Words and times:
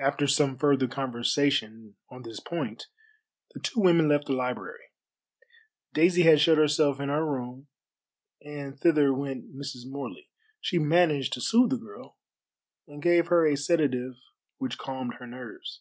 After 0.00 0.26
some 0.26 0.58
further 0.58 0.88
conversation 0.88 1.94
on 2.10 2.22
this 2.22 2.40
point 2.40 2.88
the 3.54 3.60
two 3.60 3.78
women 3.78 4.08
left 4.08 4.26
the 4.26 4.32
library. 4.32 4.86
Daisy 5.92 6.22
had 6.22 6.40
shut 6.40 6.58
herself 6.58 6.98
in 6.98 7.10
her 7.10 7.24
room, 7.24 7.68
and 8.44 8.76
thither 8.76 9.14
went 9.14 9.54
Mrs. 9.54 9.82
Morley. 9.86 10.28
She 10.60 10.80
managed 10.80 11.32
to 11.34 11.40
sooth 11.40 11.70
the 11.70 11.76
girl, 11.76 12.18
and 12.88 13.00
gave 13.00 13.28
her 13.28 13.46
a 13.46 13.56
sedative 13.56 14.14
which 14.58 14.78
calmed 14.78 15.14
her 15.20 15.28
nerves. 15.28 15.80